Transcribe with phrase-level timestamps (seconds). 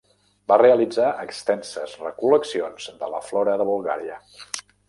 [0.51, 4.19] Va realitzar extenses recol·leccions de la flora de Bulgària.